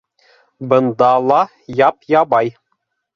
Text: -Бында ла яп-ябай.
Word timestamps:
-Бында 0.71 1.09
ла 1.31 1.41
яп-ябай. 1.81 2.51